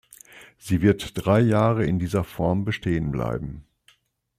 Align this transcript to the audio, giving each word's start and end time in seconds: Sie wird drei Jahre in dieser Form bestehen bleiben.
Sie 0.57 0.81
wird 0.81 1.11
drei 1.13 1.41
Jahre 1.41 1.85
in 1.85 1.99
dieser 1.99 2.23
Form 2.23 2.65
bestehen 2.65 3.11
bleiben. 3.11 3.67